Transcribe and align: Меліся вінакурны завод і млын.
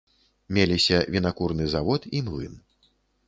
Меліся 0.57 0.97
вінакурны 1.17 1.65
завод 1.75 2.09
і 2.21 2.25
млын. 2.31 2.57